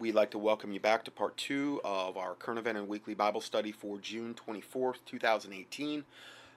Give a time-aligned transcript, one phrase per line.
[0.00, 3.12] we'd like to welcome you back to part two of our current event and weekly
[3.12, 6.04] Bible study for June 24th, 2018.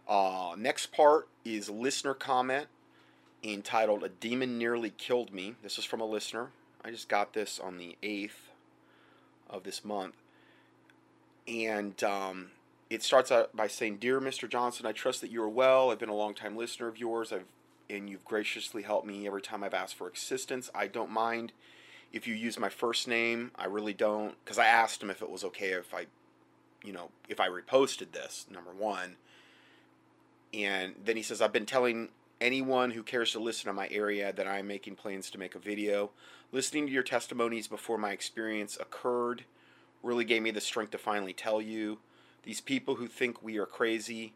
[0.08, 2.68] Uh, next part is listener comment
[3.44, 5.56] entitled A Demon Nearly Killed Me.
[5.62, 6.52] This is from a listener.
[6.86, 8.30] I just got this on the 8th
[9.50, 10.16] of this month.
[11.46, 12.52] And um,
[12.90, 14.50] it starts out by saying, Dear Mr.
[14.50, 15.92] Johnson, I trust that you are well.
[15.92, 17.34] I've been a long time listener of yours.
[17.34, 17.44] I've
[17.90, 20.72] and you've graciously helped me every time I've asked for assistance.
[20.74, 21.52] I don't mind
[22.14, 23.52] if you use my first name.
[23.56, 26.06] I really don't, because I asked him if it was okay if I,
[26.84, 29.18] you know, if I reposted this, number one.
[30.54, 32.10] And then he says, I've been telling
[32.40, 35.60] anyone who cares to listen to my area that I'm making plans to make a
[35.60, 36.12] video.
[36.52, 39.46] Listening to your testimonies before my experience occurred
[40.04, 42.00] really gave me the strength to finally tell you.
[42.44, 44.34] These people who think we are crazy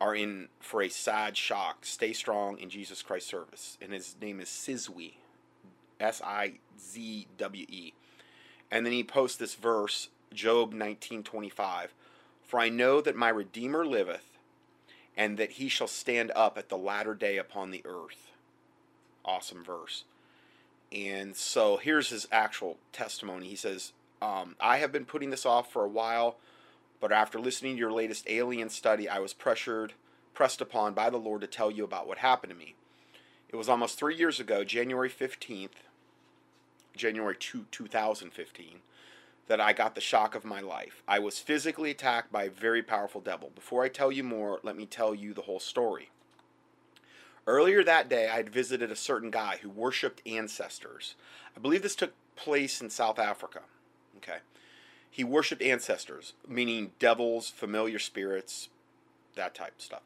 [0.00, 1.84] are in for a sad shock.
[1.84, 3.78] Stay strong in Jesus Christ's service.
[3.80, 5.12] And his name is Sizwe,
[6.00, 7.92] S I Z W E.
[8.70, 11.94] And then he posts this verse, Job 19:25,
[12.42, 14.38] "For I know that my redeemer liveth,
[15.16, 18.30] and that he shall stand up at the latter day upon the earth."
[19.24, 20.04] Awesome verse.
[20.92, 23.48] And so here's his actual testimony.
[23.48, 23.92] He says,
[24.24, 26.36] um, I have been putting this off for a while,
[27.00, 29.92] but after listening to your latest alien study, I was pressured,
[30.32, 32.74] pressed upon by the Lord to tell you about what happened to me.
[33.50, 35.83] It was almost three years ago, January 15th,
[36.96, 38.80] January 2, 2015,
[39.46, 41.02] that I got the shock of my life.
[41.06, 43.50] I was physically attacked by a very powerful devil.
[43.54, 46.10] Before I tell you more, let me tell you the whole story.
[47.46, 51.14] Earlier that day, I had visited a certain guy who worshiped ancestors.
[51.54, 53.60] I believe this took place in South Africa.
[54.16, 54.38] Okay.
[55.10, 58.70] He worshiped ancestors, meaning devils, familiar spirits,
[59.36, 60.02] that type of stuff,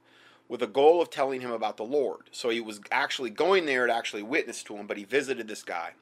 [0.48, 2.23] with a goal of telling him about the Lord.
[2.33, 5.62] So he was actually going there to actually witness to him, but he visited this
[5.62, 5.92] guy.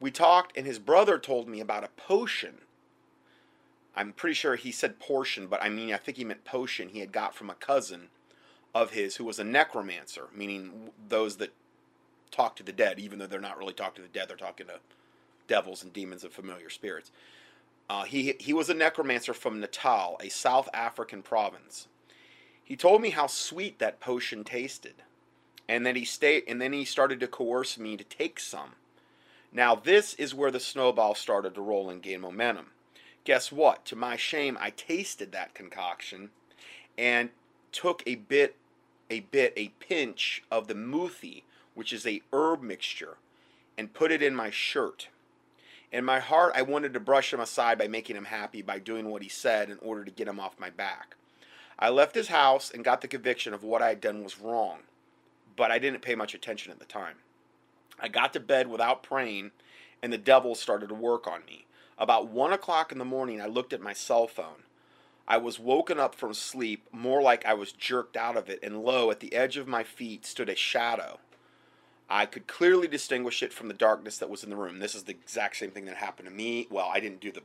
[0.00, 2.62] We talked, and his brother told me about a potion.
[3.94, 7.00] I'm pretty sure he said portion, but I mean, I think he meant potion he
[7.00, 8.08] had got from a cousin
[8.74, 11.52] of his who was a necromancer, meaning those that
[12.30, 14.66] talk to the dead, even though they're not really talking to the dead, they're talking
[14.68, 14.80] to
[15.48, 17.10] devils and demons and familiar spirits.
[17.90, 21.88] Uh, he, he was a necromancer from Natal, a South African province.
[22.64, 24.94] He told me how sweet that potion tasted,
[25.68, 28.76] and then he stayed, and then he started to coerce me to take some.
[29.52, 32.66] Now this is where the snowball started to roll and gain momentum.
[33.24, 33.84] Guess what?
[33.86, 36.30] To my shame, I tasted that concoction,
[36.96, 37.30] and
[37.72, 38.56] took a bit,
[39.10, 41.42] a bit, a pinch of the muthi,
[41.74, 43.16] which is a herb mixture,
[43.76, 45.08] and put it in my shirt.
[45.92, 49.08] In my heart, I wanted to brush him aside by making him happy by doing
[49.08, 51.16] what he said in order to get him off my back.
[51.78, 54.80] I left his house and got the conviction of what I had done was wrong,
[55.56, 57.16] but I didn't pay much attention at the time.
[58.00, 59.50] I got to bed without praying,
[60.02, 61.66] and the devil started to work on me.
[61.98, 64.64] About one o'clock in the morning, I looked at my cell phone.
[65.28, 68.82] I was woken up from sleep, more like I was jerked out of it, and
[68.82, 71.20] lo, at the edge of my feet stood a shadow.
[72.08, 74.80] I could clearly distinguish it from the darkness that was in the room.
[74.80, 76.66] This is the exact same thing that happened to me.
[76.68, 77.42] Well, I didn't do the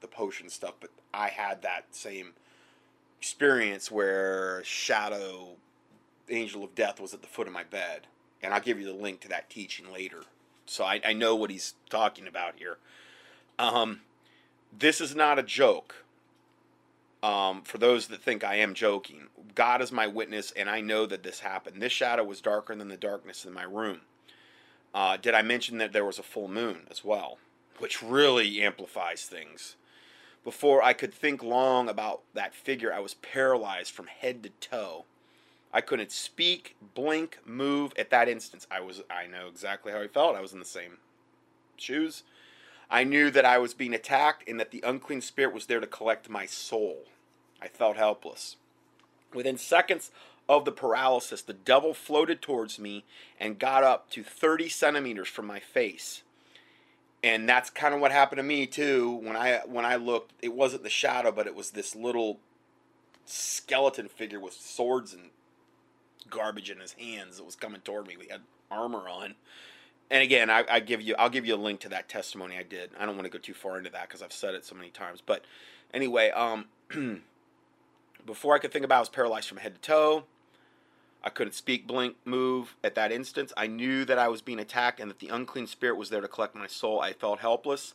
[0.00, 2.32] the potion stuff, but I had that same
[3.18, 5.56] experience where shadow
[6.28, 8.06] angel of death was at the foot of my bed.
[8.46, 10.22] And I'll give you the link to that teaching later.
[10.66, 12.78] So I, I know what he's talking about here.
[13.58, 14.02] Um,
[14.76, 16.04] this is not a joke.
[17.24, 21.06] Um, for those that think I am joking, God is my witness, and I know
[21.06, 21.82] that this happened.
[21.82, 24.02] This shadow was darker than the darkness in my room.
[24.94, 27.38] Uh, did I mention that there was a full moon as well,
[27.78, 29.74] which really amplifies things?
[30.44, 35.04] Before I could think long about that figure, I was paralyzed from head to toe.
[35.76, 37.92] I couldn't speak, blink, move.
[37.98, 40.34] At that instant, I was I know exactly how I felt.
[40.34, 40.96] I was in the same
[41.76, 42.22] shoes.
[42.90, 45.86] I knew that I was being attacked and that the unclean spirit was there to
[45.86, 47.04] collect my soul.
[47.60, 48.56] I felt helpless.
[49.34, 50.10] Within seconds
[50.48, 53.04] of the paralysis, the devil floated towards me
[53.38, 56.22] and got up to 30 centimeters from my face.
[57.22, 59.20] And that's kind of what happened to me too.
[59.22, 62.38] When I when I looked, it wasn't the shadow, but it was this little
[63.26, 65.32] skeleton figure with swords and
[66.30, 68.16] garbage in his hands that was coming toward me.
[68.16, 68.40] We had
[68.70, 69.34] armor on.
[70.10, 72.62] And again, I, I give you, I'll give you a link to that testimony I
[72.62, 72.90] did.
[72.98, 74.90] I don't want to go too far into that because I've said it so many
[74.90, 75.20] times.
[75.24, 75.44] But
[75.92, 76.66] anyway, um,
[78.26, 80.24] before I could think about, it, I was paralyzed from head to toe.
[81.24, 82.76] I couldn't speak, blink, move.
[82.84, 85.96] At that instance, I knew that I was being attacked and that the unclean spirit
[85.96, 87.00] was there to collect my soul.
[87.00, 87.94] I felt helpless.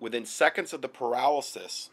[0.00, 1.90] Within seconds of the paralysis,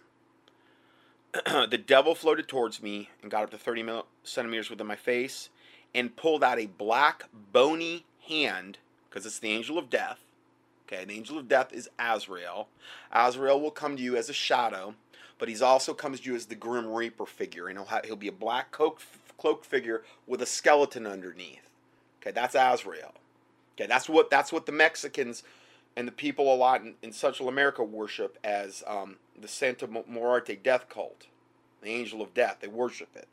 [1.46, 5.50] the devil floated towards me and got up to 30 centimeters within my face
[5.94, 8.78] and pulled out a black, bony hand,
[9.10, 10.20] because it's the angel of death.
[10.88, 12.68] Okay, the angel of death is Azrael.
[13.12, 14.96] Azrael will come to you as a shadow,
[15.38, 18.16] but he's also comes to you as the grim reaper figure, and he'll have, he'll
[18.16, 19.02] be a black cloak
[19.38, 21.70] cloaked figure with a skeleton underneath.
[22.22, 23.14] Okay, that's Azrael.
[23.76, 25.44] Okay, that's what that's what the Mexicans
[25.96, 30.56] and the people a lot in, in Central America worship as um, the Santa Muerte
[30.56, 31.28] death cult,
[31.82, 32.58] the angel of death.
[32.62, 33.28] They worship it.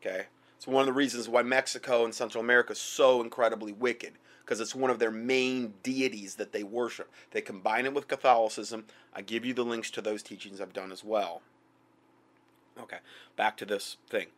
[0.00, 0.26] Okay,
[0.56, 4.12] it's one of the reasons why Mexico and Central America is so incredibly wicked
[4.44, 7.10] because it's one of their main deities that they worship.
[7.32, 8.84] They combine it with Catholicism.
[9.12, 11.42] I give you the links to those teachings I've done as well.
[12.80, 12.98] Okay,
[13.36, 14.28] back to this thing.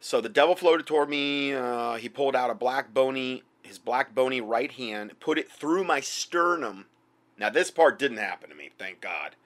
[0.00, 1.52] So the devil floated toward me.
[1.52, 5.84] Uh, he pulled out a black bony, his black bony right hand, put it through
[5.84, 6.86] my sternum.
[7.38, 9.36] Now this part didn't happen to me, thank God,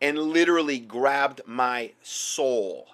[0.00, 2.88] and literally grabbed my soul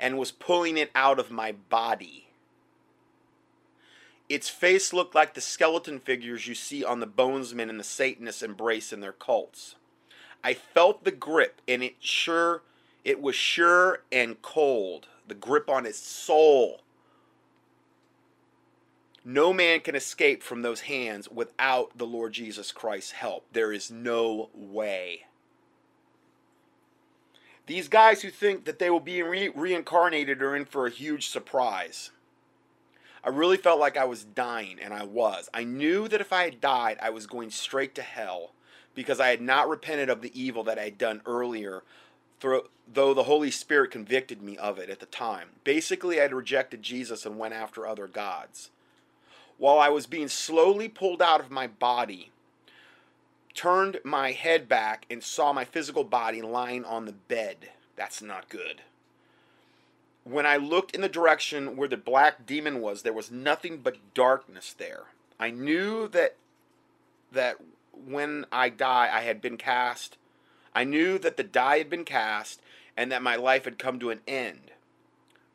[0.00, 2.26] and was pulling it out of my body.
[4.28, 8.42] Its face looked like the skeleton figures you see on the bonesmen and the Satanists
[8.42, 9.74] embrace in their cults.
[10.42, 12.62] I felt the grip, and it sure
[13.04, 15.08] it was sure and cold.
[15.26, 16.80] The grip on his soul.
[19.24, 23.46] No man can escape from those hands without the Lord Jesus Christ's help.
[23.52, 25.26] There is no way.
[27.66, 31.28] These guys who think that they will be re- reincarnated are in for a huge
[31.28, 32.10] surprise.
[33.22, 35.48] I really felt like I was dying, and I was.
[35.52, 38.52] I knew that if I had died, I was going straight to hell
[38.94, 41.82] because I had not repented of the evil that I had done earlier,
[42.40, 45.50] though the Holy Spirit convicted me of it at the time.
[45.64, 48.70] Basically, I had rejected Jesus and went after other gods.
[49.58, 52.29] While I was being slowly pulled out of my body,
[53.54, 57.70] turned my head back and saw my physical body lying on the bed.
[57.96, 58.82] That's not good
[60.24, 64.14] when I looked in the direction where the black demon was, there was nothing but
[64.14, 65.04] darkness there.
[65.38, 66.36] I knew that
[67.32, 67.56] that
[67.92, 70.16] when I die, I had been cast.
[70.74, 72.60] I knew that the die had been cast
[72.96, 74.72] and that my life had come to an end.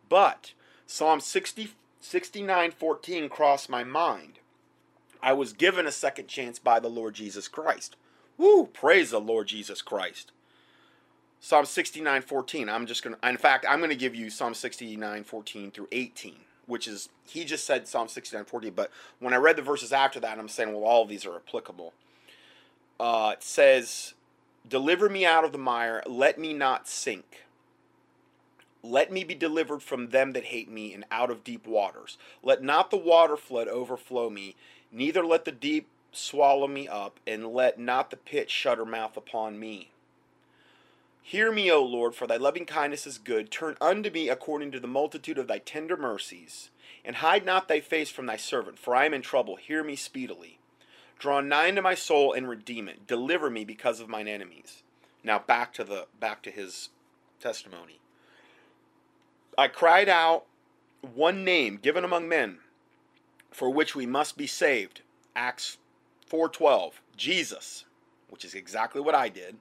[0.07, 0.53] But
[0.87, 4.39] Psalm 60, 69 14 crossed my mind.
[5.25, 7.95] I was given a second chance by the Lord Jesus Christ.
[8.37, 8.67] Woo!
[8.67, 10.31] Praise the Lord Jesus Christ.
[11.39, 12.69] Psalm 69, 14.
[12.69, 15.87] I'm just going to, in fact, I'm going to give you Psalm 69, 14 through
[15.91, 16.35] 18,
[16.67, 20.19] which is, he just said Psalm 69, 14, but when I read the verses after
[20.19, 21.93] that, I'm saying, well, all of these are applicable.
[22.99, 24.13] Uh, it says,
[24.67, 27.45] Deliver me out of the mire, let me not sink.
[28.83, 32.19] Let me be delivered from them that hate me and out of deep waters.
[32.43, 34.55] Let not the water flood overflow me,
[34.95, 39.17] neither let the deep swallow me up, and let not the pit shut her mouth
[39.17, 39.91] upon me.
[41.21, 43.51] Hear me, O Lord, for thy loving kindness is good.
[43.51, 46.69] Turn unto me according to the multitude of thy tender mercies.
[47.03, 49.55] And hide not thy face from thy servant, for I am in trouble.
[49.55, 50.59] Hear me speedily.
[51.17, 53.07] Draw nigh unto my soul and redeem it.
[53.07, 54.83] Deliver me because of mine enemies.
[55.23, 56.89] Now back to the back to his
[57.39, 57.99] testimony.
[59.57, 60.45] I cried out
[61.01, 62.59] one name given among men,
[63.55, 65.01] for which we must be saved.
[65.33, 65.77] Acts
[66.29, 66.99] 4:12.
[67.15, 67.85] Jesus,
[68.27, 69.57] which is exactly what I did.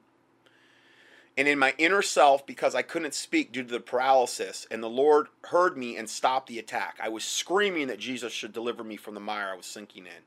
[1.37, 4.91] And in my inner self, because I couldn't speak due to the paralysis, and the
[4.91, 6.99] Lord heard me and stopped the attack.
[7.01, 10.23] I was screaming that Jesus should deliver me from the mire I was sinking in.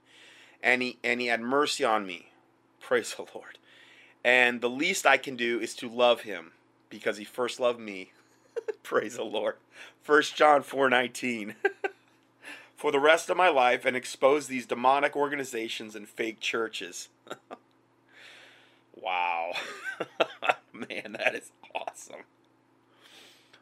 [0.64, 2.32] And he, and he had mercy on me.
[2.80, 3.58] Praise the Lord.
[4.24, 6.52] And the least I can do is to love him
[6.90, 8.12] because he first loved me.
[8.84, 9.56] Praise the Lord.
[10.06, 11.56] 1 John 4:19.
[12.78, 17.10] For the rest of my life and expose these demonic organizations and fake churches.
[18.96, 19.54] wow.
[20.74, 22.22] Man, that is awesome.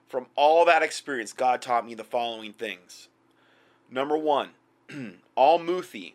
[0.10, 3.08] From all that experience, God taught me the following things.
[3.90, 4.50] Number one,
[5.36, 6.14] all muthi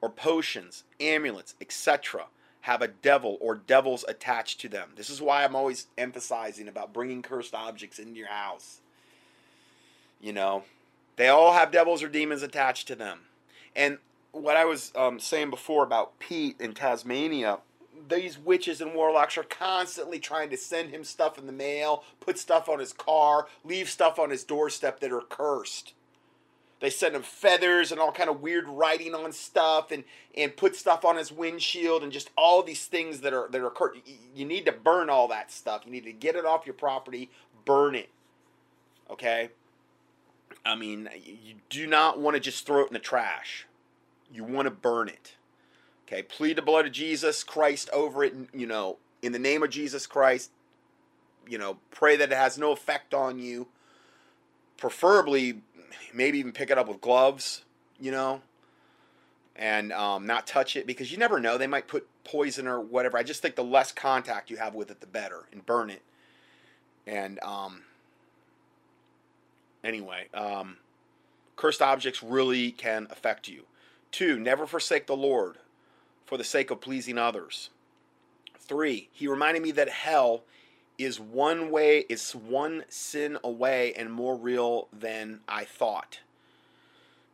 [0.00, 2.26] or potions, amulets, etc.,
[2.62, 4.88] have a devil or devils attached to them.
[4.96, 8.80] This is why I'm always emphasizing about bringing cursed objects into your house.
[10.20, 10.64] You know,
[11.16, 13.20] they all have devils or demons attached to them.
[13.74, 13.98] And
[14.32, 17.58] what I was um, saying before about Pete in Tasmania,
[18.08, 22.38] these witches and warlocks are constantly trying to send him stuff in the mail, put
[22.38, 25.94] stuff on his car, leave stuff on his doorstep that are cursed.
[26.80, 30.04] They send him feathers and all kind of weird writing on stuff, and
[30.36, 33.70] and put stuff on his windshield, and just all these things that are that are
[33.70, 34.00] cursed.
[34.34, 35.82] You need to burn all that stuff.
[35.86, 37.30] You need to get it off your property,
[37.64, 38.10] burn it.
[39.08, 39.50] Okay.
[40.64, 43.66] I mean, you do not want to just throw it in the trash.
[44.32, 45.36] You want to burn it.
[46.06, 49.70] Okay, plead the blood of Jesus Christ over it, you know, in the name of
[49.70, 50.50] Jesus Christ.
[51.48, 53.68] You know, pray that it has no effect on you.
[54.76, 55.60] Preferably,
[56.12, 57.64] maybe even pick it up with gloves,
[58.00, 58.40] you know,
[59.56, 61.58] and um, not touch it because you never know.
[61.58, 63.18] They might put poison or whatever.
[63.18, 66.02] I just think the less contact you have with it, the better, and burn it.
[67.06, 67.82] And um,
[69.84, 70.78] anyway, um,
[71.56, 73.62] cursed objects really can affect you.
[74.10, 75.56] Two, never forsake the Lord
[76.24, 77.70] for the sake of pleasing others.
[78.58, 80.42] Three, he reminded me that hell
[80.96, 86.20] is one way, is one sin away and more real than I thought.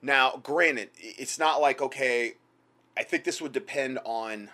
[0.02, 2.35] Now, granted, it's not like, okay,
[2.97, 4.49] I think this would depend on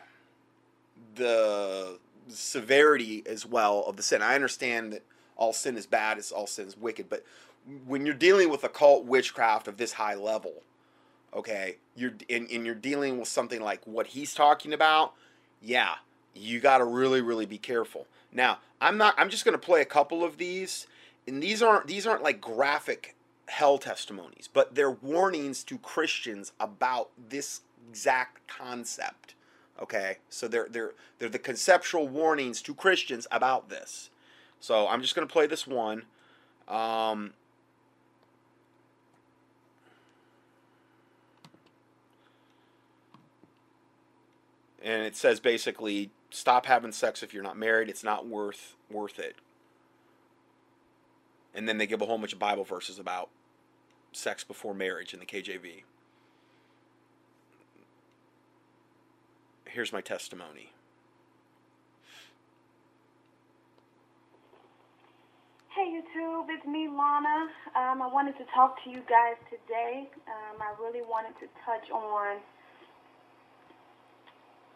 [1.14, 1.98] the
[2.28, 4.22] severity as well of the sin.
[4.22, 5.02] I understand that
[5.36, 7.24] all sin is bad, it's all sin is wicked, but
[7.86, 10.62] when you're dealing with occult witchcraft of this high level,
[11.34, 15.14] okay, you're and, and you're dealing with something like what he's talking about,
[15.60, 15.94] yeah,
[16.34, 18.06] you got to really, really be careful.
[18.32, 19.14] Now, I'm not.
[19.16, 20.86] I'm just going to play a couple of these,
[21.26, 23.14] and these aren't these aren't like graphic
[23.48, 29.34] hell testimonies, but they're warnings to Christians about this exact concept.
[29.80, 34.10] Okay, so they're they're they're the conceptual warnings to Christians about this.
[34.60, 36.04] So I'm just going to play this one.
[36.68, 37.32] Um,
[44.86, 47.88] and it says basically stop having sex if you're not married.
[47.88, 49.34] It's not worth worth it.
[51.52, 53.28] And then they give a whole bunch of Bible verses about
[54.12, 55.82] sex before marriage in the KJV.
[59.64, 60.70] Here's my testimony.
[65.74, 67.48] Hey YouTube, it's me Lana.
[67.74, 70.08] Um, I wanted to talk to you guys today.
[70.28, 72.38] Um, I really wanted to touch on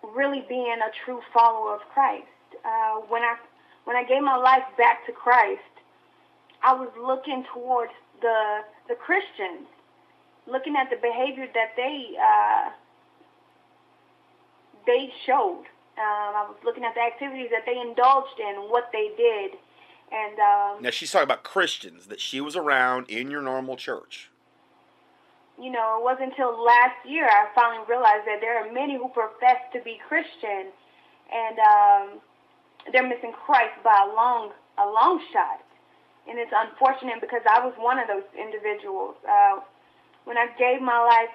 [0.03, 2.27] really being a true follower of Christ.
[2.65, 3.37] Uh, when I
[3.85, 5.61] when I gave my life back to Christ,
[6.63, 9.67] I was looking towards the the Christians,
[10.47, 12.71] looking at the behavior that they uh,
[14.87, 15.65] they showed.
[15.99, 19.53] Um, I was looking at the activities that they indulged in, what they did,
[20.13, 24.30] and um, now she's talking about Christians that she was around in your normal church
[25.61, 29.09] you know, it wasn't until last year I finally realized that there are many who
[29.09, 30.73] profess to be Christian,
[31.29, 32.21] and um,
[32.93, 35.61] they're missing Christ by a long, a long shot.
[36.29, 39.17] And it's unfortunate because I was one of those individuals.
[39.29, 39.61] Uh,
[40.25, 41.35] when I gave my life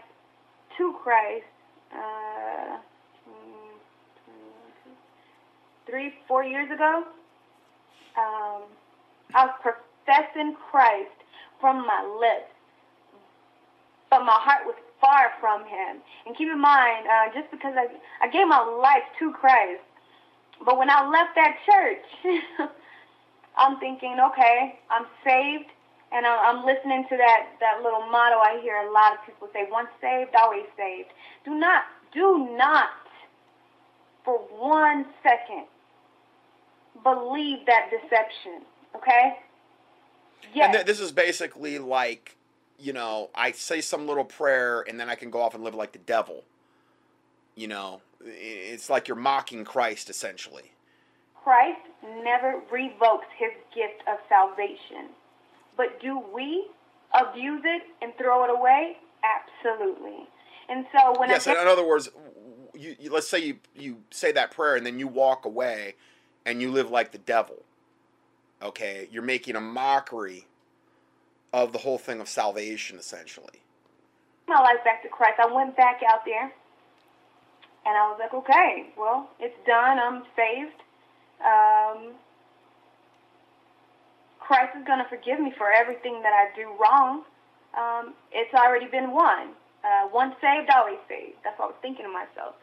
[0.77, 1.46] to Christ,
[1.94, 2.77] uh,
[5.86, 7.03] three, four years ago,
[8.17, 8.63] um,
[9.36, 11.13] I was professing Christ
[11.62, 12.54] from my lips
[14.09, 16.01] but my heart was far from him.
[16.25, 17.88] And keep in mind, uh, just because I,
[18.25, 19.81] I gave my life to Christ,
[20.63, 22.39] but when I left that church,
[23.57, 25.69] I'm thinking, okay, I'm saved,
[26.12, 29.67] and I'm listening to that, that little motto I hear a lot of people say,
[29.69, 31.09] once saved, always saved.
[31.43, 31.83] Do not,
[32.13, 32.89] do not,
[34.24, 35.65] for one second,
[37.03, 38.63] believe that deception,
[38.95, 39.38] okay?
[40.53, 40.65] Yes.
[40.65, 42.38] And th- this is basically like
[42.79, 45.75] you know, I say some little prayer and then I can go off and live
[45.75, 46.44] like the devil.
[47.55, 50.72] You know, it's like you're mocking Christ essentially.
[51.44, 51.79] Christ
[52.24, 55.10] never revokes his gift of salvation.
[55.77, 56.67] But do we
[57.13, 58.98] abuse it and throw it away?
[59.24, 60.27] Absolutely.
[60.70, 62.10] And so when yes, I get- in other words,
[62.74, 65.96] you, you, let's say you you say that prayer and then you walk away
[66.46, 67.63] and you live like the devil.
[68.62, 70.48] Okay, you're making a mockery
[71.63, 73.63] of the whole thing of salvation, essentially?
[74.47, 75.39] My life back to Christ.
[75.39, 76.51] I went back out there,
[77.85, 79.97] and I was like, okay, well, it's done.
[79.97, 80.83] I'm saved.
[81.39, 82.13] Um,
[84.39, 87.24] Christ is going to forgive me for everything that I do wrong.
[87.74, 89.50] Um, it's already been won.
[89.83, 91.38] Uh, once saved, always saved.
[91.43, 92.55] That's what I was thinking to myself.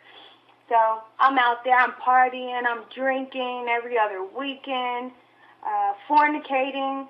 [0.68, 0.76] So
[1.18, 5.12] I'm out there, I'm partying, I'm drinking every other weekend,
[5.64, 7.08] uh, fornicating,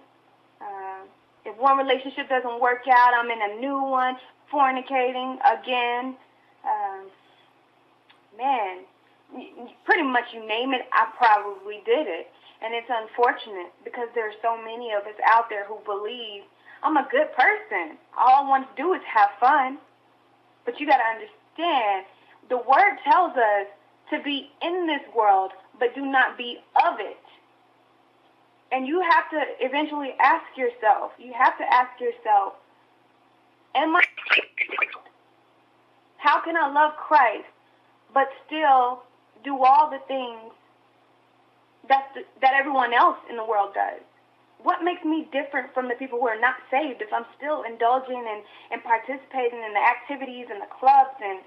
[1.45, 4.17] if one relationship doesn't work out, I'm in a new one,
[4.53, 6.17] fornicating again.
[6.65, 7.11] Um,
[8.39, 8.85] man,
[9.85, 12.29] pretty much you name it, I probably did it.
[12.63, 16.43] And it's unfortunate because there are so many of us out there who believe
[16.83, 17.99] I'm a good person.
[18.19, 19.79] All I want to do is have fun.
[20.65, 22.07] But you got to understand,
[22.49, 23.67] the word tells us
[24.11, 27.17] to be in this world, but do not be of it.
[28.73, 32.55] And you have to eventually ask yourself, you have to ask yourself,
[33.75, 34.03] am I,
[36.17, 37.45] how can I love Christ
[38.15, 39.03] but still
[39.45, 40.53] do all the things
[41.89, 44.01] that, the, that everyone else in the world does?
[44.63, 48.25] What makes me different from the people who are not saved if I'm still indulging
[48.27, 51.41] and, and participating in the activities and the clubs and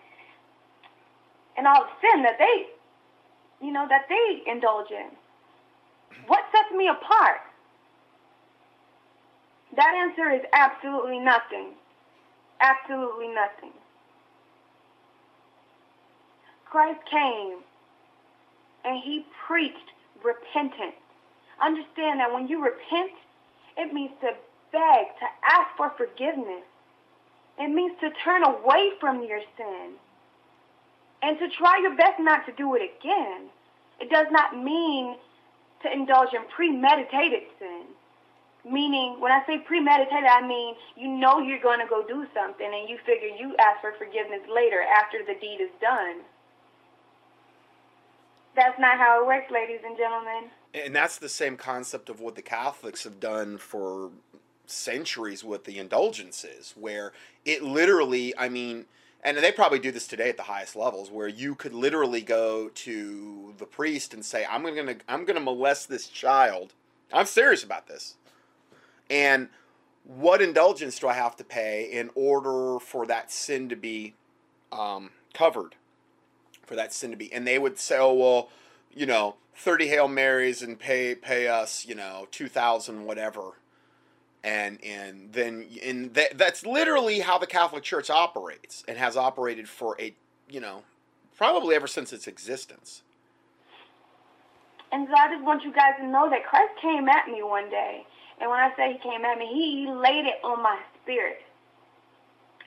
[1.58, 2.68] and all the sin that they
[3.62, 5.10] you know, that they indulge in?
[6.28, 7.42] What sets me apart?
[9.76, 11.74] That answer is absolutely nothing.
[12.62, 13.72] Absolutely nothing.
[16.66, 17.60] Christ came
[18.84, 19.92] and he preached
[20.24, 20.96] repentance.
[21.64, 23.12] Understand that when you repent,
[23.78, 24.32] it means to
[24.72, 26.64] beg, to ask for forgiveness.
[27.58, 29.94] It means to turn away from your sin
[31.22, 33.48] and to try your best not to do it again.
[34.00, 35.16] It does not mean
[35.86, 37.84] to indulge in premeditated sin.
[38.66, 42.66] Meaning, when I say premeditated, I mean you know you're going to go do something
[42.66, 46.22] and you figure you ask for forgiveness later after the deed is done.
[48.56, 50.50] That's not how it works, ladies and gentlemen.
[50.74, 54.12] And that's the same concept of what the Catholics have done for
[54.66, 57.12] centuries with the indulgences, where
[57.44, 58.86] it literally, I mean,
[59.26, 62.70] and they probably do this today at the highest levels, where you could literally go
[62.70, 66.74] to the priest and say, "I'm gonna, I'm gonna molest this child.
[67.12, 68.16] I'm serious about this."
[69.10, 69.50] And
[70.04, 74.14] what indulgence do I have to pay in order for that sin to be
[74.72, 75.76] um, covered?
[76.68, 78.50] For that sin to be, and they would say, "Oh well,
[78.94, 83.54] you know, thirty Hail Marys and pay pay us, you know, two thousand whatever."
[84.46, 89.68] And and then and that, that's literally how the Catholic Church operates and has operated
[89.68, 90.14] for a
[90.48, 90.84] you know
[91.36, 93.02] probably ever since its existence.
[94.92, 97.70] And so I just want you guys to know that Christ came at me one
[97.72, 98.06] day
[98.40, 101.42] and when I say he came at me, he laid it on my spirit.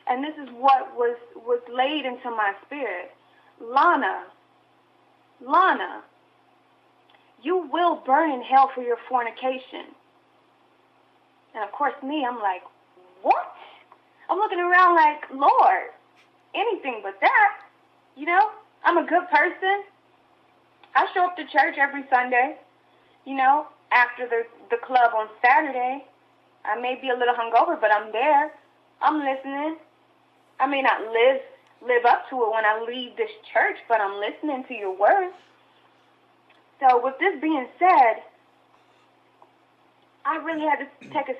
[0.06, 3.12] And this is what was, was laid into my spirit.
[3.60, 4.24] Lana,
[5.40, 6.02] Lana,
[7.42, 9.94] you will burn in hell for your fornication.
[11.54, 12.62] And of course, me, I'm like,
[13.22, 13.52] what?
[14.30, 15.90] I'm looking around like, Lord,
[16.54, 17.50] anything but that.
[18.16, 18.50] You know,
[18.84, 19.84] I'm a good person.
[20.94, 22.56] I show up to church every Sunday.
[23.24, 26.04] You know, after the the club on Saturday.
[26.64, 28.52] I may be a little hungover, but I'm there.
[29.00, 29.76] I'm listening.
[30.60, 31.40] I may not live
[31.80, 35.34] live up to it when I leave this church, but I'm listening to your words.
[36.80, 38.22] So with this being said,
[40.28, 41.36] I really had to take a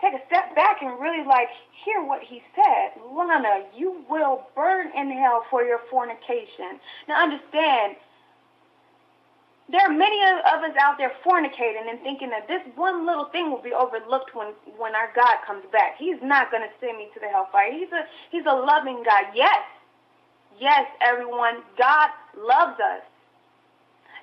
[0.00, 1.48] take a step back and really like
[1.84, 3.02] hear what he said.
[3.02, 6.78] Lana, you will burn in hell for your fornication.
[7.08, 7.96] Now understand,
[9.68, 13.50] there are many of us out there fornicating and thinking that this one little thing
[13.50, 15.96] will be overlooked when when our God comes back.
[15.98, 17.72] He's not going to send me to the hellfire.
[17.72, 19.24] He's a he's a loving God.
[19.34, 19.66] Yes,
[20.60, 23.02] yes, everyone, God loves us.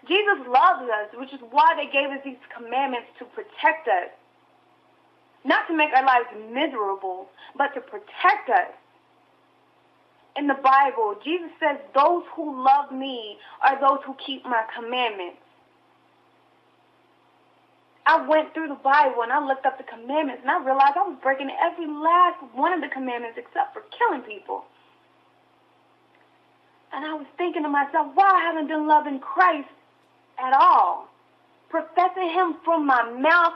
[0.07, 4.09] Jesus loves us, which is why they gave us these commandments to protect us,
[5.45, 8.71] not to make our lives miserable, but to protect us
[10.35, 15.37] in the Bible, Jesus says, Those who love me are those who keep my commandments.
[18.05, 21.07] I went through the Bible and I looked up the commandments and I realized I
[21.07, 24.65] was breaking every last one of the commandments except for killing people.
[26.91, 29.69] And I was thinking to myself, why I haven't been loving Christ
[30.39, 31.10] at all.
[31.69, 33.54] Professing him from my mouth,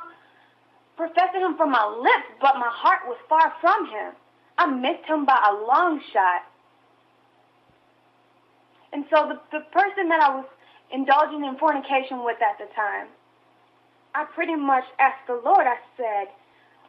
[0.95, 4.13] professing him from my lips, but my heart was far from him.
[4.57, 6.41] I missed him by a long shot.
[8.91, 10.45] And so the, the person that I was
[10.91, 13.07] indulging in fornication with at the time,
[14.15, 16.33] I pretty much asked the Lord, I said,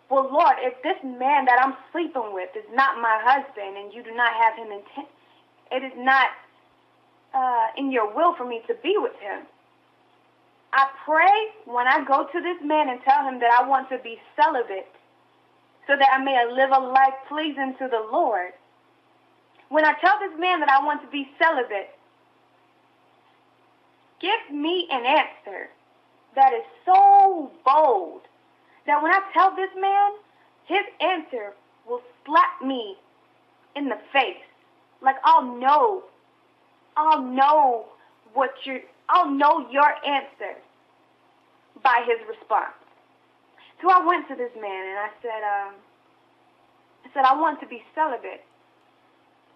[0.08, 4.02] well, Lord, if this man that I'm sleeping with is not my husband and you
[4.02, 5.08] do not have him intent,
[5.70, 6.30] it is not
[7.34, 9.44] uh, in your will for me to be with him.
[10.72, 13.98] I pray when I go to this man and tell him that I want to
[13.98, 14.92] be celibate
[15.86, 18.52] so that I may live a life pleasing to the Lord.
[19.70, 21.90] When I tell this man that I want to be celibate,
[24.20, 25.68] give me an answer
[26.34, 28.22] that is so bold
[28.86, 30.12] that when I tell this man,
[30.66, 31.54] his answer
[31.86, 32.96] will slap me
[33.74, 34.36] in the face.
[35.00, 36.04] Like I'll know,
[36.96, 37.86] I'll know
[38.34, 40.58] what you, I'll know your answer
[41.82, 42.76] by his response.
[43.80, 45.74] So I went to this man and I said, um,
[47.04, 48.44] I said I want to be celibate.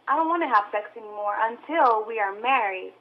[0.09, 2.93] I don't want to have sex anymore until we are married.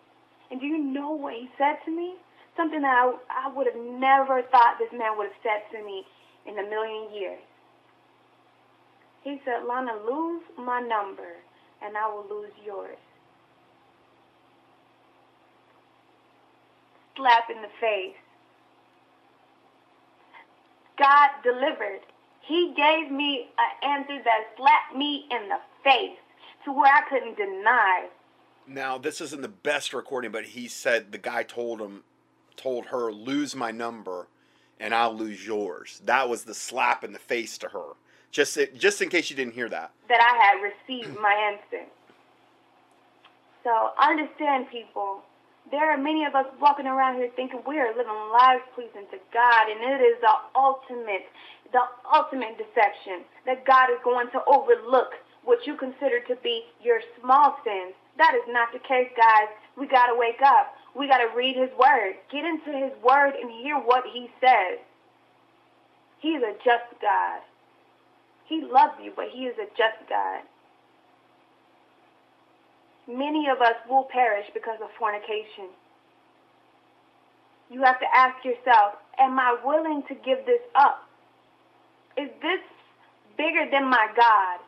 [0.49, 2.15] And do you know what he said to me?
[2.57, 6.03] Something that I, I would have never thought this man would have said to me
[6.45, 7.39] in a million years.
[9.23, 11.37] He said, Lana, lose my number
[11.81, 12.97] and I will lose yours.
[17.15, 18.15] Slap in the face.
[20.97, 22.01] God delivered.
[22.41, 26.17] He gave me an answer that slapped me in the face
[26.65, 28.07] to where I couldn't deny
[28.67, 32.03] Now, this isn't the best recording, but he said the guy told him,
[32.55, 34.27] told her, lose my number
[34.79, 36.01] and I'll lose yours.
[36.05, 37.93] That was the slap in the face to her.
[38.31, 39.91] Just, just in case you didn't hear that.
[40.07, 41.85] That I had received my answer.
[43.63, 45.21] So understand, people.
[45.69, 49.17] There are many of us walking around here thinking we are living lives pleasing to
[49.33, 51.29] God, and it is the ultimate,
[51.71, 56.99] the ultimate deception that God is going to overlook what you consider to be your
[57.21, 57.93] small sins.
[58.17, 59.47] That is not the case, guys.
[59.77, 60.73] We got to wake up.
[60.95, 62.15] We got to read His Word.
[62.31, 64.79] Get into His Word and hear what He says.
[66.19, 67.41] He's a just God.
[68.45, 70.41] He loves you, but He is a just God.
[73.07, 75.69] Many of us will perish because of fornication.
[77.69, 81.07] You have to ask yourself, am I willing to give this up?
[82.17, 82.59] Is this
[83.37, 84.59] bigger than my God?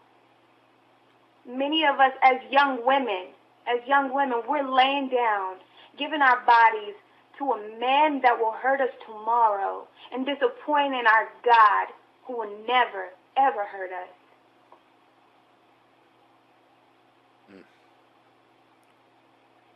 [1.46, 3.28] Many of us as young women,
[3.68, 5.58] as young women, we're laying down,
[5.98, 6.96] giving our bodies
[7.38, 11.88] to a man that will hurt us tomorrow and disappointing our God
[12.26, 14.10] who will never, ever hurt us.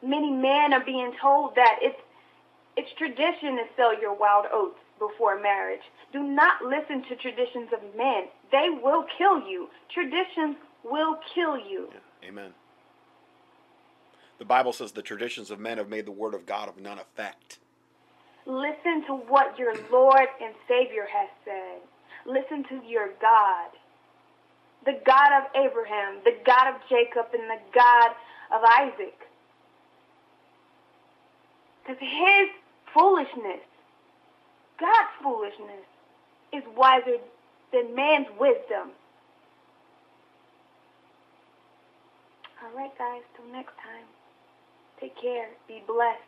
[0.03, 1.99] Many men are being told that it's
[2.75, 5.81] it's tradition to sell your wild oats before marriage.
[6.13, 8.25] Do not listen to traditions of men.
[8.51, 9.67] They will kill you.
[9.91, 11.89] Traditions will kill you.
[11.91, 12.29] Yeah.
[12.29, 12.53] Amen.
[14.37, 16.99] The Bible says the traditions of men have made the word of God of none
[16.99, 17.57] effect.
[18.45, 21.81] Listen to what your Lord and Savior has said.
[22.25, 23.71] Listen to your God.
[24.85, 28.11] The God of Abraham, the God of Jacob, and the God
[28.55, 29.16] of Isaac.
[31.87, 32.49] Because his
[32.93, 33.63] foolishness,
[34.77, 35.87] God's foolishness,
[36.51, 37.17] is wiser
[37.71, 38.91] than man's wisdom.
[42.61, 44.03] All right, guys, till next time.
[44.99, 45.47] Take care.
[45.67, 46.19] Be blessed.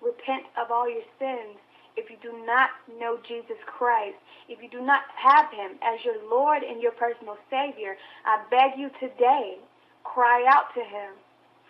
[0.00, 1.58] Repent of all your sins.
[1.96, 4.16] If you do not know Jesus Christ,
[4.48, 8.78] if you do not have him as your Lord and your personal Savior, I beg
[8.78, 9.58] you today,
[10.04, 11.12] cry out to him.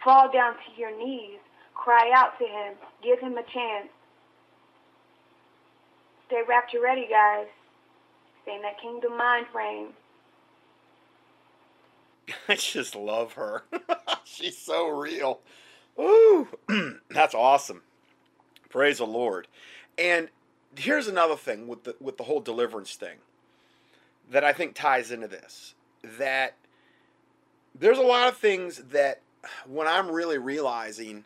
[0.04, 1.38] Fall down to your knees.
[1.76, 2.74] Cry out to him.
[3.02, 3.88] Give him a chance.
[6.26, 7.46] Stay rapture ready, guys.
[8.42, 9.88] Stay in that kingdom mind frame.
[12.48, 13.62] I just love her.
[14.24, 15.40] She's so real.
[15.98, 16.48] Ooh,
[17.10, 17.82] that's awesome.
[18.68, 19.46] Praise the Lord.
[19.96, 20.28] And
[20.76, 23.18] here's another thing with the with the whole deliverance thing
[24.30, 25.74] that I think ties into this.
[26.18, 26.54] That
[27.78, 29.20] there's a lot of things that
[29.66, 31.24] when I'm really realizing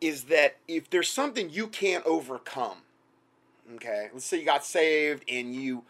[0.00, 2.78] is that if there's something you can't overcome,
[3.76, 5.84] okay, let's say you got saved and you,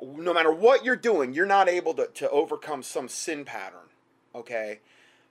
[0.00, 3.88] no matter what you're doing, you're not able to, to overcome some sin pattern,
[4.34, 4.80] okay?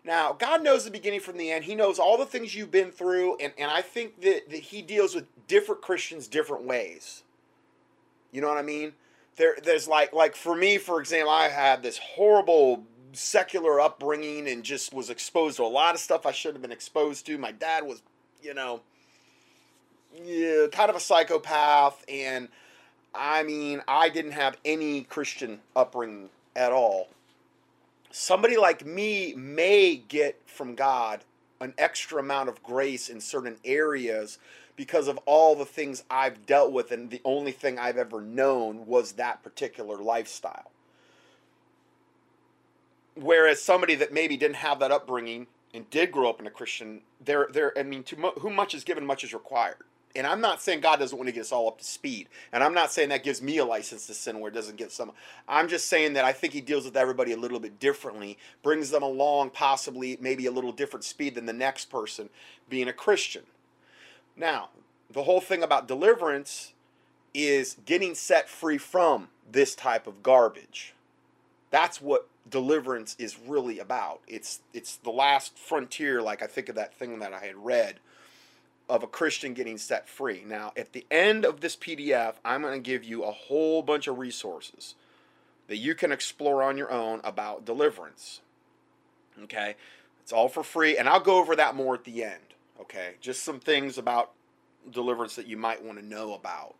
[0.06, 1.64] Now, God knows the beginning from the end.
[1.64, 4.82] He knows all the things you've been through, and, and I think that, that He
[4.82, 7.24] deals with different Christians different ways.
[8.32, 8.94] You know what I mean?
[9.38, 14.64] There, there's like, like for me, for example, I had this horrible secular upbringing and
[14.64, 17.38] just was exposed to a lot of stuff I shouldn't have been exposed to.
[17.38, 18.02] My dad was,
[18.42, 18.82] you know,
[20.24, 22.48] yeah, kind of a psychopath, and
[23.16, 27.08] I mean, I didn't have any Christian upbringing at all.
[28.12, 31.22] Somebody like me may get from God
[31.60, 34.38] an extra amount of grace in certain areas
[34.76, 38.86] because of all the things I've dealt with, and the only thing I've ever known
[38.86, 40.73] was that particular lifestyle.
[43.16, 47.02] Whereas somebody that maybe didn't have that upbringing and did grow up in a Christian,
[47.24, 49.78] they're, they're I mean, to mo- much is given, much is required.
[50.16, 52.30] And I'm not saying God doesn't want to get us all up to speed.
[52.52, 54.92] And I'm not saying that gives me a license to sin where it doesn't give
[54.92, 55.12] some.
[55.48, 58.92] I'm just saying that I think He deals with everybody a little bit differently, brings
[58.92, 62.30] them along possibly maybe a little different speed than the next person
[62.70, 63.44] being a Christian.
[64.36, 64.70] Now,
[65.12, 66.74] the whole thing about deliverance
[67.34, 70.94] is getting set free from this type of garbage.
[71.72, 74.22] That's what deliverance is really about.
[74.28, 78.00] It's it's the last frontier like I think of that thing that I had read
[78.90, 80.44] of a Christian getting set free.
[80.46, 84.08] Now, at the end of this PDF, I'm going to give you a whole bunch
[84.08, 84.96] of resources
[85.68, 88.42] that you can explore on your own about deliverance.
[89.44, 89.76] Okay?
[90.22, 92.54] It's all for free, and I'll go over that more at the end.
[92.80, 93.14] Okay?
[93.22, 94.32] Just some things about
[94.92, 96.76] deliverance that you might want to know about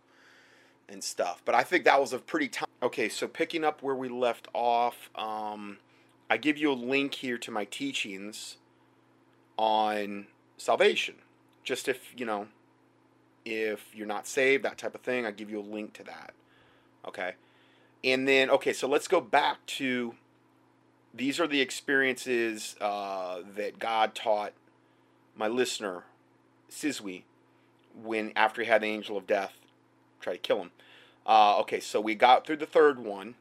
[0.90, 1.42] and stuff.
[1.46, 2.68] But I think that was a pretty time.
[2.84, 5.78] Okay, so picking up where we left off, um,
[6.30, 8.58] I give you a link here to my teachings
[9.58, 11.16] on salvation
[11.64, 12.48] just if you know
[13.46, 16.34] if you're not saved that type of thing i give you a link to that
[17.08, 17.34] okay
[18.04, 20.16] and then okay so let's go back to
[21.14, 24.54] these are the experiences uh, that God taught
[25.36, 26.06] my listener,
[26.72, 27.24] Sizwe,
[28.02, 29.54] when after he had the angel of death
[30.20, 30.72] try to kill him.
[31.26, 33.36] Uh, okay, so we got through the third one.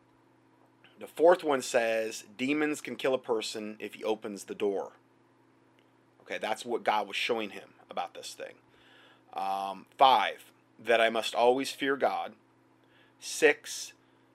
[1.01, 4.93] The fourth one says demons can kill a person if he opens the door.
[6.23, 8.55] Okay, that's what God was showing him about this thing.
[9.33, 10.45] Um, five,
[10.79, 12.35] that I must always fear God.
[13.19, 13.93] Six,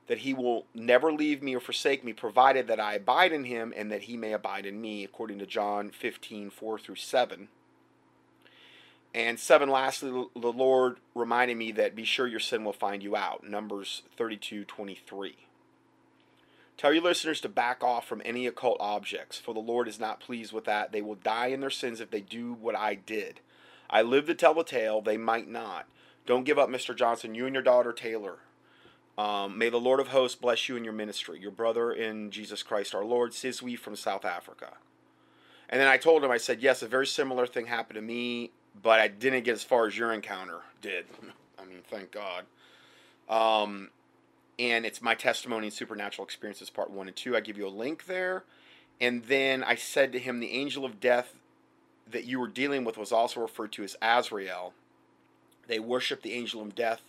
[0.08, 3.74] that he will never leave me or forsake me, provided that I abide in him
[3.76, 7.48] and that he may abide in me, according to John 15, 4 through 7.
[9.14, 13.16] And seven, lastly, the Lord reminded me that be sure your sin will find you
[13.16, 13.44] out.
[13.44, 15.36] Numbers 32, 23.
[16.78, 20.20] Tell your listeners to back off from any occult objects, for the Lord is not
[20.20, 20.92] pleased with that.
[20.92, 23.40] They will die in their sins if they do what I did.
[23.90, 25.88] I live to tell the tale, they might not.
[26.28, 26.96] Don't give up, Mr.
[26.96, 27.34] Johnson.
[27.34, 28.40] You and your daughter, Taylor.
[29.18, 31.40] Um, may the Lord of hosts bless you in your ministry.
[31.40, 34.74] Your brother in Jesus Christ our Lord, Sizwe from South Africa.
[35.70, 38.52] And then I told him, I said, yes, a very similar thing happened to me,
[38.82, 41.06] but I didn't get as far as your encounter did.
[41.60, 42.46] I mean, thank God.
[43.30, 43.90] Um,
[44.60, 47.36] and it's my testimony and supernatural experiences, part one and two.
[47.36, 48.44] I give you a link there.
[49.00, 51.36] And then I said to him, the angel of death
[52.10, 54.74] that you were dealing with was also referred to as Azrael.
[55.68, 57.02] They worship the angel of death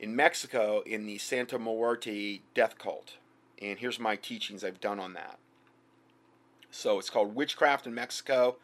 [0.00, 3.14] in Mexico in the Santa Muerte death cult.
[3.60, 5.38] And here's my teachings I've done on that.
[6.70, 8.56] So it's called Witchcraft in Mexico,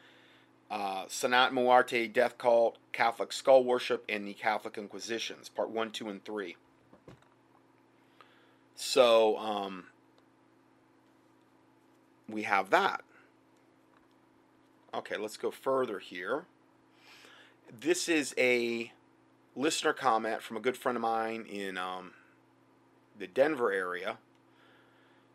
[0.70, 6.08] uh, Santa Muerte death cult, Catholic skull worship, and the Catholic Inquisitions, part one, two,
[6.08, 6.56] and three.
[8.74, 9.84] So um,
[12.28, 13.02] we have that.
[14.92, 16.44] Okay, let's go further here.
[17.80, 18.92] This is a
[19.56, 22.12] listener comment from a good friend of mine in um,
[23.18, 24.18] the Denver area.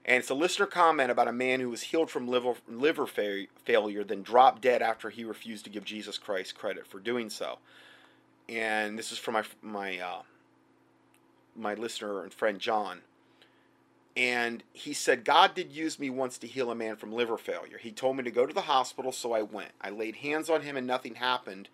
[0.10, 3.46] And it's a listener comment about a man who was healed from liver, liver fa-
[3.64, 7.60] failure, then dropped dead after he refused to give Jesus Christ credit for doing so.
[8.50, 10.22] And this is from my my uh,
[11.56, 13.02] my listener and friend John.
[14.18, 17.78] And he said, God did use me once to heal a man from liver failure.
[17.78, 19.72] He told me to go to the hospital, so I went.
[19.80, 21.70] I laid hands on him and nothing happened.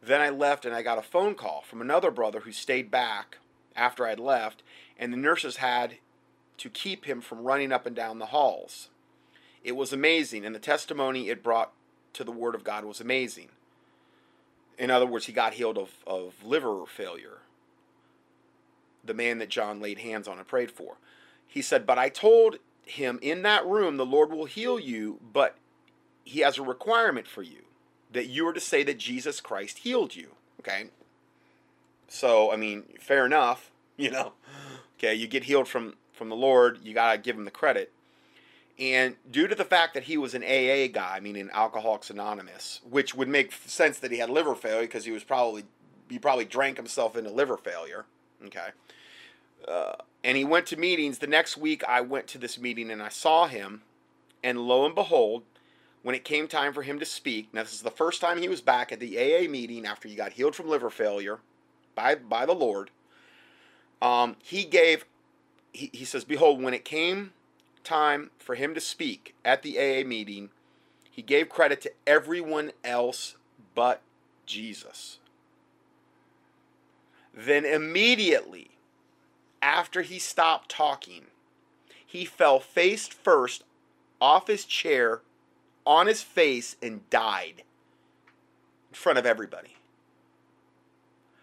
[0.00, 3.38] Then I left and I got a phone call from another brother who stayed back
[3.74, 4.62] after I'd left,
[4.96, 5.96] and the nurses had
[6.60, 8.90] to keep him from running up and down the halls.
[9.64, 11.72] It was amazing, and the testimony it brought
[12.12, 13.48] to the Word of God was amazing.
[14.78, 17.38] In other words, he got healed of, of liver failure,
[19.02, 20.98] the man that John laid hands on and prayed for.
[21.46, 25.56] He said, But I told him in that room, the Lord will heal you, but
[26.24, 27.62] he has a requirement for you
[28.12, 30.32] that you are to say that Jesus Christ healed you.
[30.60, 30.90] Okay?
[32.06, 34.32] So, I mean, fair enough, you know.
[34.98, 37.90] Okay, you get healed from from the Lord, you got to give him the credit.
[38.78, 43.14] And due to the fact that he was an AA guy, meaning Alcoholics Anonymous, which
[43.14, 45.64] would make sense that he had liver failure because he was probably
[46.10, 48.04] he probably drank himself into liver failure.
[48.44, 48.68] Okay.
[49.66, 51.20] Uh, and he went to meetings.
[51.20, 53.80] The next week, I went to this meeting and I saw him,
[54.44, 55.44] and lo and behold,
[56.02, 58.48] when it came time for him to speak, now this is the first time he
[58.48, 61.38] was back at the AA meeting after he got healed from liver failure
[61.94, 62.90] by by the Lord.
[64.02, 65.06] Um, he gave
[65.72, 67.32] he, he says, Behold, when it came
[67.84, 70.50] time for him to speak at the AA meeting,
[71.10, 73.36] he gave credit to everyone else
[73.74, 74.02] but
[74.46, 75.18] Jesus.
[77.34, 78.70] Then immediately
[79.62, 81.26] after he stopped talking,
[82.04, 83.64] he fell face first
[84.20, 85.20] off his chair
[85.86, 87.62] on his face and died
[88.90, 89.76] in front of everybody.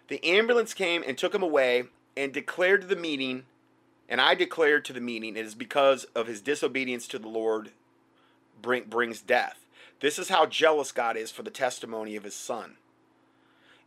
[0.07, 1.85] The ambulance came and took him away
[2.15, 3.43] and declared to the meeting
[4.09, 7.71] and I declared to the meeting, it is because of his disobedience to the Lord
[8.61, 9.65] bring, brings death.
[9.99, 12.77] This is how jealous God is for the testimony of his son.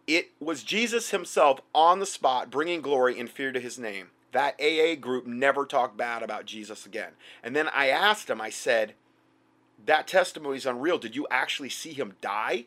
[0.07, 4.09] It was Jesus himself on the spot bringing glory and fear to his name.
[4.33, 7.13] That AA group never talked bad about Jesus again.
[7.43, 8.95] And then I asked him, I said,
[9.85, 10.99] That testimony is unreal.
[10.99, 12.67] Did you actually see him die?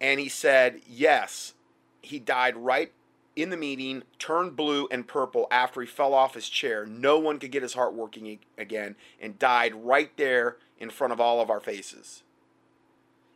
[0.00, 1.54] And he said, Yes.
[2.02, 2.92] He died right
[3.36, 6.86] in the meeting turned blue and purple after he fell off his chair.
[6.86, 11.20] No one could get his heart working again and died right there in front of
[11.20, 12.22] all of our faces.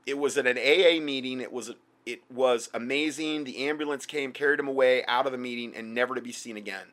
[0.07, 1.41] It was at an AA meeting.
[1.41, 1.73] It was
[2.07, 3.45] it was amazing.
[3.45, 6.57] The ambulance came, carried him away out of the meeting and never to be seen
[6.57, 6.87] again.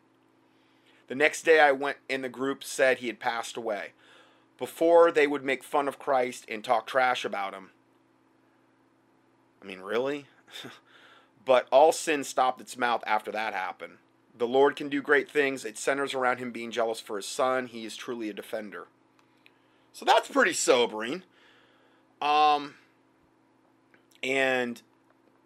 [1.08, 3.94] The next day I went and the group said he had passed away.
[4.58, 7.70] Before they would make fun of Christ and talk trash about him.
[9.62, 10.26] I mean, really?
[11.46, 13.98] But all sin stopped its mouth after that happened.
[14.38, 15.64] The Lord can do great things.
[15.64, 17.68] It centers around him being jealous for his son.
[17.68, 18.88] He is truly a defender.
[19.94, 21.24] So that's pretty sobering.
[22.22, 22.74] Um,
[24.22, 24.82] and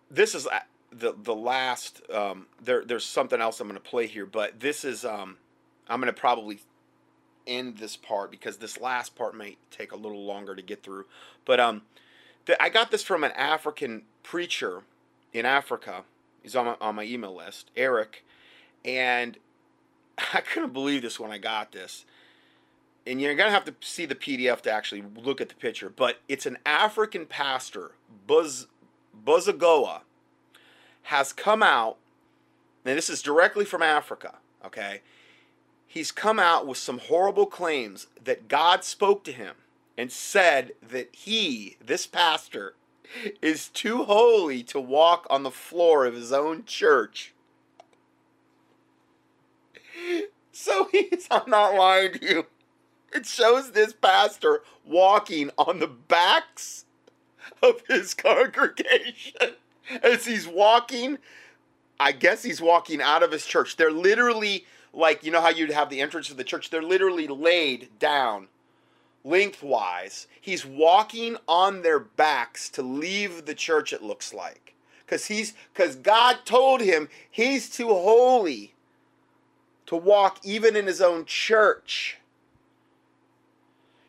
[0.09, 0.59] this is uh,
[0.91, 2.01] the the last.
[2.11, 5.37] Um, there there's something else I'm going to play here, but this is um,
[5.87, 6.59] I'm going to probably
[7.45, 11.05] end this part because this last part might take a little longer to get through.
[11.45, 11.81] But um,
[12.59, 14.83] I got this from an African preacher
[15.33, 16.03] in Africa.
[16.41, 18.25] He's on my, on my email list, Eric,
[18.83, 19.37] and
[20.33, 22.05] I couldn't believe this when I got this.
[23.07, 25.89] And you're gonna have to see the PDF to actually look at the picture.
[25.89, 27.91] But it's an African pastor,
[28.27, 28.67] Buzz
[29.25, 30.01] Buzagoa,
[31.03, 31.97] has come out,
[32.85, 34.35] and this is directly from Africa.
[34.65, 35.01] Okay,
[35.87, 39.55] he's come out with some horrible claims that God spoke to him
[39.97, 42.75] and said that he, this pastor,
[43.41, 47.33] is too holy to walk on the floor of his own church.
[50.51, 52.45] So he's, I'm not lying to you.
[53.13, 56.85] It shows this pastor walking on the backs
[57.63, 59.55] of his congregation
[60.03, 61.17] as he's walking.
[61.99, 63.77] I guess he's walking out of his church.
[63.77, 66.69] They're literally like, you know how you'd have the entrance of the church?
[66.69, 68.47] They're literally laid down
[69.23, 70.27] lengthwise.
[70.39, 74.75] He's walking on their backs to leave the church, it looks like.
[75.05, 78.75] Because he's because God told him he's too holy
[79.87, 82.17] to walk even in his own church.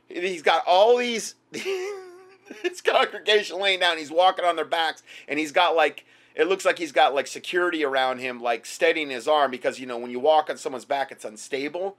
[0.09, 5.53] He's got all these his congregation laying down, he's walking on their backs, and he's
[5.53, 9.51] got like it looks like he's got like security around him, like steadying his arm
[9.51, 11.97] because you know when you walk on someone's back, it's unstable.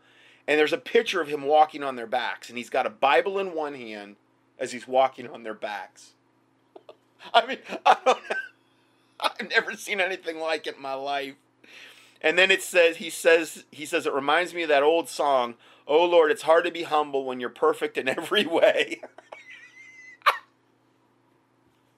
[0.48, 3.40] And there's a picture of him walking on their backs, and he's got a Bible
[3.40, 4.16] in one hand
[4.60, 6.14] as he's walking on their backs.
[7.34, 8.20] I mean, I don't
[9.20, 11.36] I've never seen anything like it in my life.
[12.22, 15.56] And then it says he says he says it reminds me of that old song,
[15.88, 19.02] "Oh Lord, it's hard to be humble when you're perfect in every way."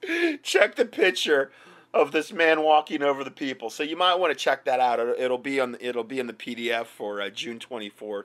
[0.42, 1.50] check the picture
[1.94, 3.70] of this man walking over the people.
[3.70, 4.98] So you might want to check that out.
[4.98, 8.24] It'll, be on it'll be in the PDF for uh, June 24th,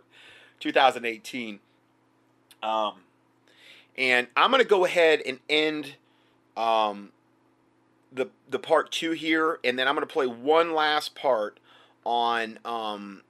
[0.60, 1.60] 2018.
[2.62, 2.94] Um,
[3.98, 5.96] and I'm going to go ahead and end
[6.58, 7.12] um,
[8.12, 11.60] the the part 2 here and then I'm going to play one last part
[12.04, 13.22] on um,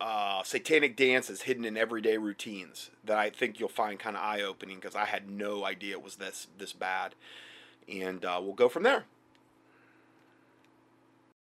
[0.00, 4.42] uh, satanic dances hidden in everyday routines that I think you'll find kind of eye
[4.42, 7.14] opening because I had no idea it was this this bad,
[7.88, 9.04] and uh, we'll go from there.